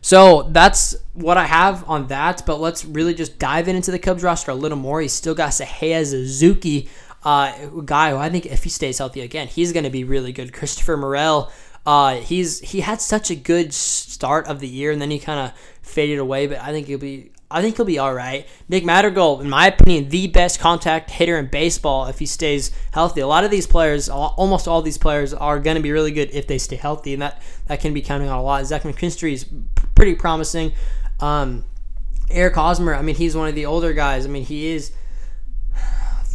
[0.00, 2.44] So that's what I have on that.
[2.46, 5.00] But let's really just dive in into the Cubs roster a little more.
[5.00, 6.88] He's still got Seiya Suzuki,
[7.24, 10.32] uh, guy who I think if he stays healthy again, he's going to be really
[10.32, 10.52] good.
[10.52, 11.52] Christopher Morel,
[11.86, 15.40] uh, he's he had such a good start of the year and then he kind
[15.40, 16.46] of faded away.
[16.46, 18.46] But I think he'll be I think he'll be all right.
[18.68, 23.20] Nick Madrigal, in my opinion, the best contact hitter in baseball if he stays healthy.
[23.20, 26.30] A lot of these players, almost all these players, are going to be really good
[26.30, 28.64] if they stay healthy, and that, that can be counting on a lot.
[28.66, 29.46] Zach McKinstry is
[29.96, 30.72] pretty promising.
[31.18, 31.64] Um,
[32.30, 34.26] Eric Hosmer, I mean, he's one of the older guys.
[34.26, 34.92] I mean, he is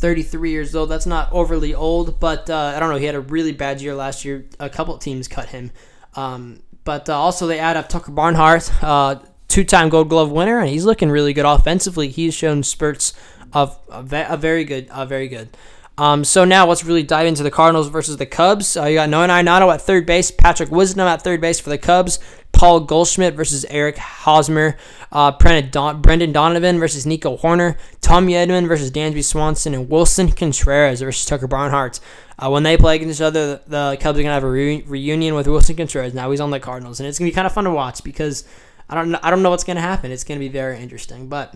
[0.06, 0.88] 33 years old.
[0.88, 2.98] That's not overly old, but uh, I don't know.
[2.98, 4.46] He had a really bad year last year.
[4.60, 5.72] A couple teams cut him.
[6.14, 8.72] Um, but uh, also, they add up Tucker Barnhart.
[8.84, 9.16] Uh,
[9.48, 12.10] two-time Gold Glove winner, and he's looking really good offensively.
[12.10, 13.14] He's shown spurts
[13.52, 15.58] of a, very good, a very good.
[15.98, 18.78] Um, so now let's really dive into the Cardinals versus the Cubs.
[18.78, 21.80] Uh, you got Noah Arenado at third base, Patrick Wisdom at third base for the
[21.80, 22.20] Cubs,
[22.56, 24.78] Paul Goldschmidt versus Eric Hosmer,
[25.12, 31.26] uh, Brendan Donovan versus Nico Hoerner, Tommy Edman versus Dansby Swanson, and Willson Contreras versus
[31.26, 32.00] Tucker Barnhart.
[32.40, 35.36] Uh, when they play against each other, the Cubs are to have a re- reunion
[35.36, 36.14] with Willson Contreras.
[36.14, 38.04] Now he's on the Cardinals, and it's going to be kind of fun to watch
[38.04, 38.44] because–
[38.90, 40.12] I don't know, I don't know what's going to happen.
[40.12, 41.28] It's going to be very interesting.
[41.28, 41.56] But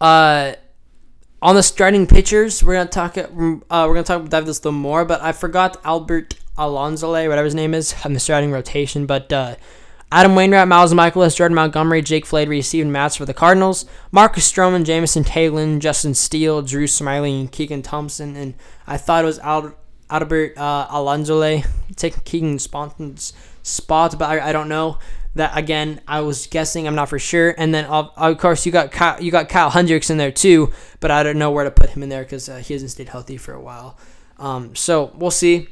[0.00, 0.52] uh,
[1.40, 3.16] on the starting pitchers, we're going to talk.
[3.16, 5.04] Uh, we're to talk dive this a little more.
[5.04, 9.06] But I forgot Albert Alonzole, whatever his name is, on the starting rotation.
[9.06, 9.56] But uh,
[10.12, 13.86] Adam Wainwright, Miles Mikolas, Jordan Montgomery, Jake Flaherty, Steven Matz for the Cardinals.
[14.10, 18.36] Marcus Stroman, Jameson Taillon, Justin Steele, Drew Smyly, and Keegan Thompson.
[18.36, 18.54] And
[18.86, 19.76] I thought it was Albert
[20.10, 21.66] uh, Alonzole
[21.96, 24.98] taking Keegan Spontan's spot, but I, I don't know
[25.34, 28.72] that again I was guessing I'm not for sure and then of, of course you
[28.72, 31.70] got Kyle, you got Kyle Hendricks in there too but I don't know where to
[31.70, 33.96] put him in there because uh, he hasn't stayed healthy for a while
[34.38, 35.68] um, so we'll see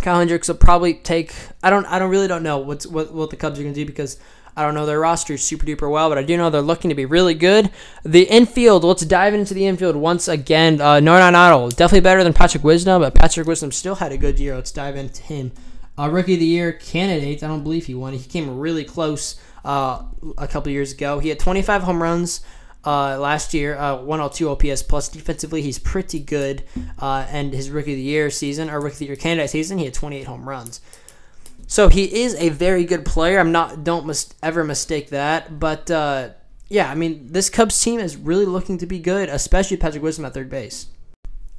[0.00, 3.30] Kyle Hendricks will probably take I don't I don't really don't know what's what, what
[3.30, 4.18] the Cubs are gonna do because
[4.56, 6.94] I don't know their roster super duper well, but I do know they're looking to
[6.94, 7.70] be really good.
[8.04, 10.80] The infield, let's dive into the infield once again.
[10.80, 14.38] Uh, Nolan Idol, definitely better than Patrick Wisdom, but Patrick Wisdom still had a good
[14.38, 14.54] year.
[14.54, 15.52] Let's dive into him
[15.98, 17.42] uh, Rookie of the Year candidate.
[17.42, 18.12] I don't believe he won.
[18.12, 20.02] He came really close uh,
[20.38, 21.18] a couple years ago.
[21.18, 22.40] He had 25 home runs
[22.86, 25.08] uh, last year, uh, 102 OPS plus.
[25.08, 26.62] Defensively, he's pretty good.
[26.98, 29.78] Uh, and his Rookie of the Year season, or Rookie of the Year candidate season,
[29.78, 30.80] he had 28 home runs.
[31.66, 33.40] So he is a very good player.
[33.40, 36.30] I'm not don't mis- ever mistake that, but uh,
[36.68, 40.24] yeah, I mean, this Cubs team is really looking to be good, especially Patrick Wisdom
[40.24, 40.86] at third base.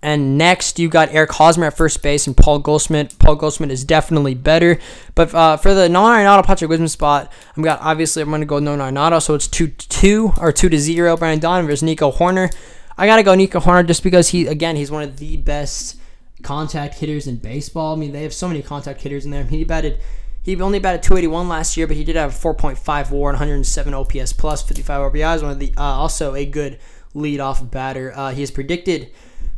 [0.02, 3.18] And next, you got Eric Hosmer at first base and Paul Goldschmidt.
[3.18, 4.80] Paul Goldschmidt is definitely better.
[5.16, 8.46] But uh, for the non Arenado Patrick Wisdom spot, I'm got obviously I'm going to
[8.46, 11.18] go no Arenado, so it's two two or two to zero.
[11.18, 12.54] Brendan Donovan versus Nico Hoerner.
[12.98, 15.98] I gotta go Nico Hoerner just because he again he's one of the best
[16.44, 17.96] contact hitters in baseball.
[17.96, 19.44] I mean they have so many contact hitters in there.
[19.44, 20.00] He batted
[20.44, 24.32] he only batted 281 last year, but he did have a 4.5 WAR 107 OPS
[24.32, 25.42] plus, 55 RBIs.
[25.42, 26.80] One of the uh, also a good
[27.14, 28.14] leadoff batter.
[28.16, 29.12] Uh, he is predicted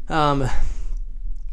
[0.09, 0.47] um,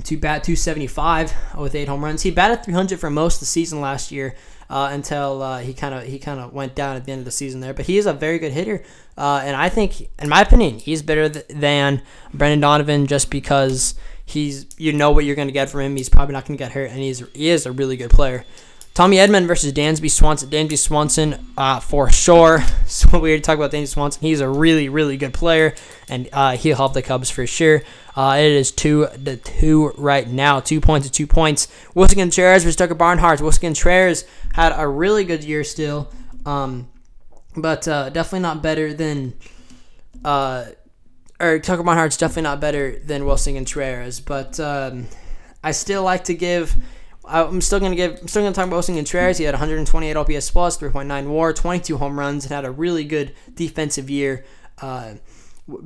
[0.04, 2.22] to bat 275 with eight home runs.
[2.22, 4.34] He batted 300 for most of the season last year.
[4.68, 7.24] Uh, until uh, he kind of he kind of went down at the end of
[7.24, 7.72] the season there.
[7.72, 8.82] But he is a very good hitter,
[9.16, 12.02] uh, and I think, in my opinion, he's better th- than
[12.34, 15.96] Brendan Donovan just because he's you know what you're going to get from him.
[15.96, 18.44] He's probably not going to get hurt, and he's he is a really good player.
[18.96, 20.48] Tommy Edman versus Dansby Swanson.
[20.48, 22.64] Dansby Swanson, uh, for sure.
[22.87, 24.22] So weird to talk about Dansby Swanson.
[24.22, 25.74] He's a really, really good player,
[26.09, 27.82] and uh, he'll help the Cubs for sure.
[28.14, 30.61] Uh, it is two to two right now.
[30.61, 31.66] Two points to two points.
[31.94, 33.40] Willson Contreras versus Tucker Barnhart.
[33.40, 36.11] Willson Contreras had a really good year still,
[36.46, 36.88] um,
[37.54, 39.35] but uh, definitely not better than.
[40.24, 40.66] Uh,
[41.38, 45.09] or Tucker Barnhart's definitely not better than Willson Contreras, but um,
[45.62, 46.74] I still like to give
[47.26, 48.18] I'm still gonna give.
[48.20, 49.38] I'm still gonna talk about Willson Contreras.
[49.38, 53.34] He had 128 OPS plus, 3.9 WAR, 22 home runs, and had a really good
[53.54, 54.44] defensive year,
[54.80, 55.14] uh,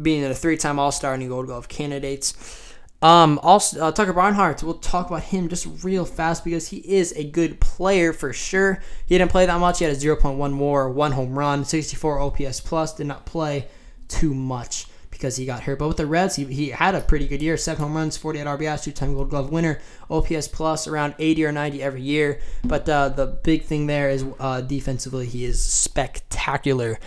[0.02, 2.66] being a three-time All-Star and Gold Glove candidates.
[3.02, 4.62] Um, also uh, Tucker Barnhart.
[4.62, 8.82] We'll talk about him just real fast because he is a good player for sure.
[9.06, 9.78] He didn't play that much.
[9.78, 12.94] He had a 0.1 WAR, one home run, 64 OPS plus.
[12.94, 13.68] Did not play
[14.08, 14.86] too much
[15.20, 15.78] because he got hurt.
[15.78, 17.58] But with the Reds, he, he had a pretty good year.
[17.58, 19.78] Seven home runs, 48 RBIs, two-time Gold Glove winner,
[20.08, 22.40] OPS plus around 80 or 90 every year.
[22.64, 26.98] But uh, the big thing there is uh, defensively, he is spectacular.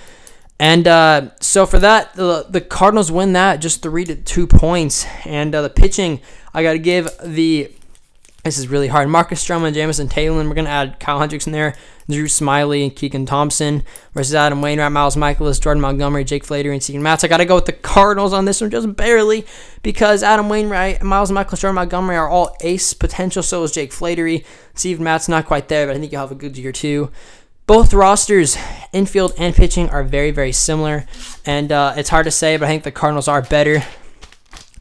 [0.59, 5.05] And uh, so for that, the, the Cardinals win that just three to two points.
[5.25, 6.21] And uh, the pitching,
[6.53, 7.71] I got to give the
[8.43, 9.07] this is really hard.
[9.07, 10.43] Marcus Stroman, Jamison Taylor.
[10.43, 11.75] We're going to add Kyle Hendricks in there.
[12.09, 16.83] Drew Smyly and Keegan Thompson versus Adam Wainwright, Miles Mikolas, Jordan Montgomery, Jake Flaherty, and
[16.83, 17.23] Steven Matz.
[17.23, 19.45] I got to go with the Cardinals on this one just barely
[19.81, 23.41] because Adam Wainwright, Miles Mikolas, Jordan Montgomery are all ace potential.
[23.41, 24.45] So is Jake Flaherty.
[24.73, 27.09] Steven Matz not quite there, but I think he'll have a good year too.
[27.65, 28.57] Both rosters,
[28.91, 31.05] infield and pitching, are very, very similar.
[31.45, 33.85] And uh, it's hard to say, but I think the Cardinals are better.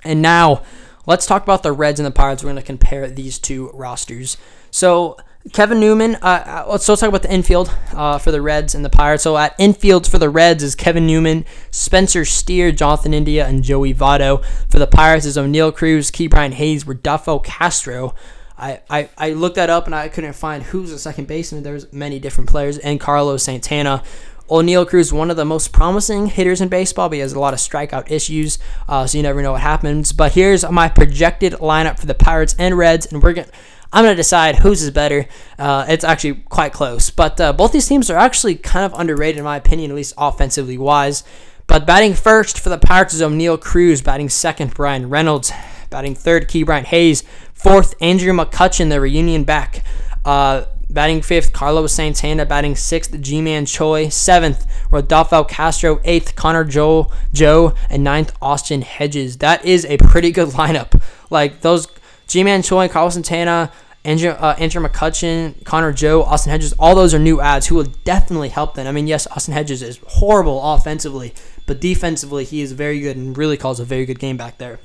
[0.03, 0.65] And now
[1.07, 2.43] Let's talk about the Reds and the Pirates.
[2.43, 4.37] We're going to compare these two rosters.
[4.71, 5.17] So
[5.53, 6.17] Kevin Newman.
[6.17, 9.25] Uh, uh, let's talk about the infield uh, for the Reds and the Pirates.
[9.25, 13.93] So at infield for the Reds is Kevin Newman, Spencer Steer, Jonathan India, and Joey
[13.93, 14.45] Votto.
[14.69, 18.15] For the Pirates is Oneil Cruz, Ke'Bryan Hayes, Rodolfo Castro.
[18.57, 21.65] I, I, I looked that up and I couldn't find who's the second baseman.
[21.65, 24.05] There's many different players, and Carlos Santana.
[24.53, 27.55] Oneil Cruz, one of the most promising hitters in baseball, but he has a lot
[27.55, 30.13] of strikeout issues, uh, so you never know what happens.
[30.13, 33.49] But here's my projected lineup for the Pirates and Reds, and we're gonna.
[33.95, 35.27] I'm gonna decide whose is better.
[35.59, 39.39] Uh, it's actually quite close, but uh, both these teams are actually kind of underrated
[39.39, 41.25] in my opinion, at least offensively wise.
[41.67, 44.03] But batting first for the Pirates is Oneil Cruz.
[44.03, 45.53] Batting second, Bryan Reynolds.
[45.91, 47.23] Batting third, Ke'Bryan Hayes.
[47.53, 49.85] Fourth, Andrew McCutchen, the reunion back.
[50.25, 52.45] Uh, Batting fifth, Carlos Santana.
[52.45, 54.09] Batting sixth, Ji-Man Choi.
[54.09, 56.01] Seventh, Rodolfo Castro.
[56.05, 57.75] Eighth, Connor Joel Joe.
[57.89, 59.39] And ninth, Austin Hedges.
[59.39, 61.03] That is a pretty good lineup.
[61.31, 61.89] Like those
[62.27, 63.73] Ji-Man Choi, Carlos Santana,
[64.05, 67.93] Andrew, uh, Andrew McCutchen, Connor Joe, Austin Hedges, all those are new ads who will
[68.05, 68.87] definitely help them.
[68.87, 71.35] I mean, yes, Austin Hedges is horrible offensively,
[71.67, 74.81] but defensively, he is very good and really calls a very good game back there.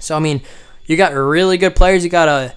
[0.00, 0.40] So, I mean,
[0.86, 2.02] you got really good players.
[2.04, 2.54] You got a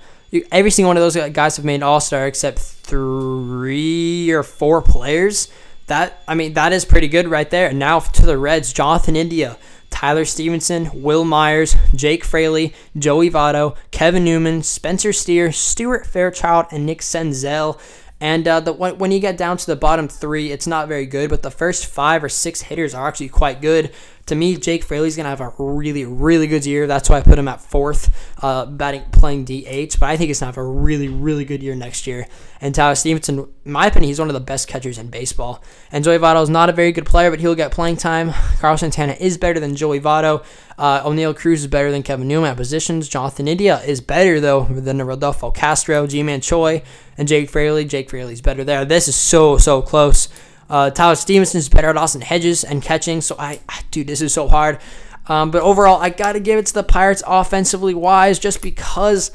[0.51, 5.49] every single one of those guys have made All Star except three or four players.
[5.87, 7.69] That I mean, that is pretty good right there.
[7.69, 9.57] And now to the Reds, Jonathan India,
[9.89, 16.85] Tyler Stephenson, Wil Myers, Jake Fraley, Joey Votto, Kevin Newman, Spencer Steer, Stuart Fairchild, and
[16.85, 17.79] Nick Senzel.
[18.21, 21.29] And uh, the, when you get down to the bottom three, it's not very good,
[21.29, 23.91] but the first five or six hitters are actually quite good
[24.27, 26.87] to me, Jake Fraley's gonna have a really, really good year.
[26.87, 28.09] That's why I put him at fourth,
[28.41, 29.99] uh, batting, playing DH.
[29.99, 32.27] But I think he's gonna have a really, really good year next year.
[32.59, 35.63] And Tyler Stephenson, in my opinion, he's one of the best catchers in baseball.
[35.91, 38.31] And Joey Votto is not a very good player, but he'll get playing time.
[38.59, 40.43] Carlos Santana is better than Joey Votto.
[40.77, 43.07] Uh, Oneil Cruz is better than Kevin Newman at positions.
[43.07, 46.83] Jonathan India is better though than Rodolfo Castro, Ji-Man Choi,
[47.17, 47.85] and Jake Fraley.
[47.85, 48.85] Jake Fraley's better there.
[48.85, 50.27] This is so so close.
[50.71, 53.19] Uh, Tyler Stephenson is better at Austin Hedges and catching.
[53.19, 53.59] So I,
[53.91, 54.79] dude, this is so hard.
[55.27, 59.31] Um, but overall, I got to give it to the Pirates offensively wise, just because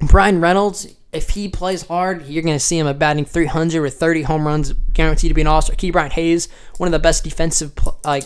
[0.00, 4.22] Bryan Reynolds, if he plays hard, you're to see him at batting 300 with 30
[4.22, 5.76] home runs, guaranteed to be an All Star.
[5.76, 8.24] Ke'Bryan Hayes, one of the best defensive like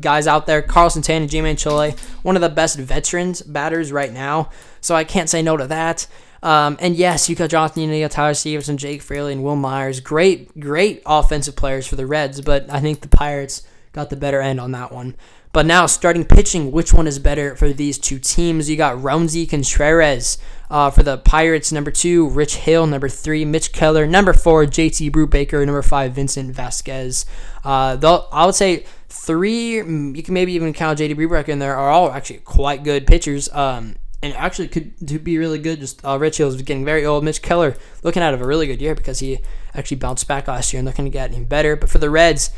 [0.00, 0.62] guys out there.
[0.62, 4.50] Carlos Santana, Ji-Man Choi, one of the best veterans batters right now.
[4.80, 6.06] So I can't say no to that.
[6.42, 10.00] Um, and yes, you got Jonathan India, Tyler Stephenson, Jake Fraley, and Wil Myers.
[10.00, 14.40] Great, great offensive players for the Reds, but I think the Pirates got the better
[14.40, 15.16] end on that one.
[15.52, 18.68] But now, starting pitching, which one is better for these two teams?
[18.68, 20.38] You got Roansy Contreras
[20.70, 25.10] uh, for the Pirates, number two, Rich Hill, number three, Mitch Keller, number four, JT
[25.10, 27.24] Brubaker, number five, Vincent Vasquez.
[27.64, 31.90] Uh, I would say three, you can maybe even count JT Brubaker in there, are
[31.90, 33.48] all actually quite good pitchers.
[33.52, 35.80] Um, and actually could to be really good.
[35.80, 37.24] Just uh, Rich Hill is getting very old.
[37.24, 39.38] Mitch Keller looking out of a really good year because he
[39.74, 41.76] actually bounced back last year and looking to get even better.
[41.76, 42.50] But for the Reds,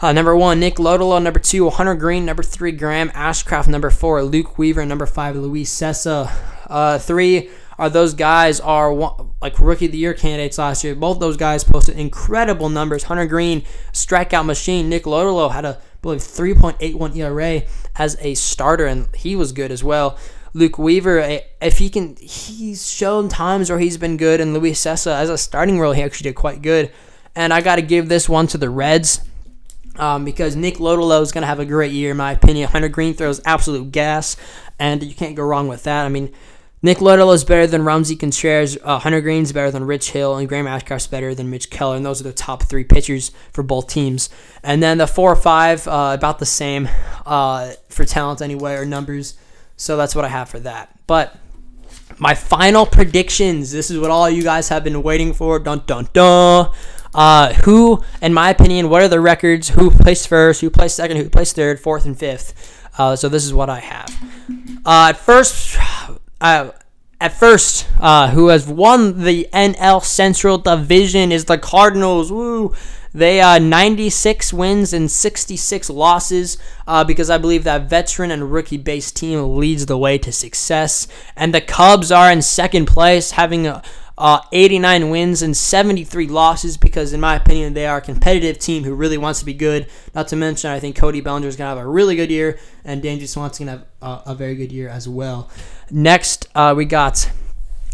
[0.00, 1.22] uh, number one, Nick Lodolo.
[1.22, 2.24] Number two, Hunter Greene.
[2.24, 3.68] Number three, Graham Ashcraft.
[3.68, 4.84] Number four, Luke Weaver.
[4.84, 6.30] Number five, Luis Cessa.
[6.66, 10.94] Uh, three are those guys are one, like rookie of the year candidates last year.
[10.94, 13.04] Both those guys posted incredible numbers.
[13.04, 14.88] Hunter Greene, strikeout machine.
[14.88, 17.62] Nick Lodolo had a I believe 3.81 ERA
[17.96, 20.18] as a starter, and he was good as well.
[20.56, 25.12] Luke Weaver, if he can, he's shown times where he's been good, and Luis Cessa
[25.12, 26.90] as a starting role, he actually did quite good.
[27.34, 29.20] And I got to give this one to the Reds
[29.96, 32.70] um, because Nick Lodolo is going to have a great year, in my opinion.
[32.70, 34.38] Hunter Greene throws absolute gas,
[34.78, 36.06] and you can't go wrong with that.
[36.06, 36.32] I mean,
[36.80, 38.78] Nick Lodolo is better than Roansy Contreras.
[38.82, 41.96] Uh, Hunter Greene's better than Rich Hill, and Graham Ashcraft's better than Mitch Keller.
[41.96, 44.30] And those are the top three pitchers for both teams.
[44.62, 46.88] And then the four or five, uh, about the same
[47.26, 49.36] uh, for talent anyway, or numbers.
[49.76, 50.90] So that's what I have for that.
[51.06, 51.36] But
[52.18, 53.72] my final predictions.
[53.72, 55.58] This is what all you guys have been waiting for.
[55.58, 56.72] Dun dun dun.
[57.14, 59.70] Uh, who, in my opinion, what are the records?
[59.70, 60.60] Who placed first?
[60.60, 61.16] Who placed second?
[61.16, 61.80] Who placed third?
[61.80, 62.90] Fourth and fifth?
[62.98, 64.08] Uh, so this is what I have.
[64.84, 65.78] Uh, at first,
[66.40, 66.70] uh,
[67.20, 72.30] at first, uh, who has won the NL Central Division is the Cardinals.
[72.30, 72.74] Woo!
[73.16, 78.76] They uh, 96 wins and 66 losses uh, because I believe that veteran and rookie
[78.76, 81.08] based team leads the way to success.
[81.34, 83.82] And the Cubs are in second place, having a
[84.18, 88.84] uh, 89 wins and 73 losses because, in my opinion, they are a competitive team
[88.84, 89.88] who really wants to be good.
[90.14, 92.58] Not to mention, I think Cody Bellinger is going to have a really good year,
[92.84, 95.48] and Dansby Swanson going to have uh, a very good year as well.
[95.90, 97.30] Next, uh, we got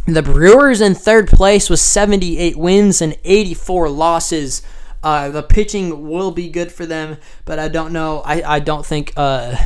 [0.05, 4.63] the Brewers in third place with 78 wins and 84 losses.
[5.03, 8.23] Uh, the pitching will be good for them, but I don't know.
[8.25, 9.57] I, I don't think uh,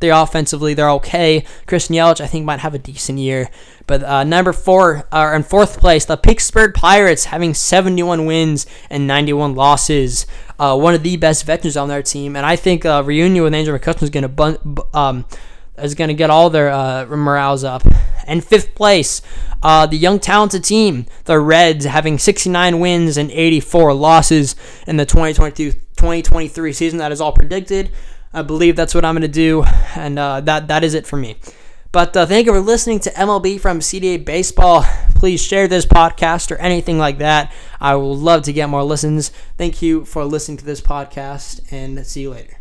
[0.00, 1.44] they're offensively they're okay.
[1.66, 3.50] Christian Yelich I think might have a decent year,
[3.86, 8.66] but uh, number four are uh, in fourth place the Pittsburgh Pirates having 71 wins
[8.90, 10.26] and 91 losses.
[10.58, 13.54] Uh, one of the best veterans on their team, and I think uh, reunion with
[13.54, 15.24] Andrew McCutchen is going to bun- um,
[15.82, 17.82] is going to get all their uh, morales up.
[18.26, 19.22] And fifth place,
[19.62, 24.54] uh, the young talented team, the Reds, having 69 wins and 84 losses
[24.86, 26.98] in the 2022-2023 season.
[26.98, 27.90] That is all predicted.
[28.32, 29.64] I believe that's what I'm going to do,
[29.96, 31.36] and uh, that that is it for me.
[31.90, 34.84] But uh, thank you for listening to MLB from CDA Baseball.
[35.14, 37.52] Please share this podcast or anything like that.
[37.80, 39.30] I would love to get more listens.
[39.56, 42.57] Thank you for listening to this podcast, and see you later.